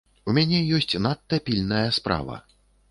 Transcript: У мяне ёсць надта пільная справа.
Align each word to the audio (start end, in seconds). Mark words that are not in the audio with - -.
У 0.31 0.33
мяне 0.37 0.61
ёсць 0.79 0.99
надта 1.05 1.41
пільная 1.51 1.87
справа. 2.01 2.45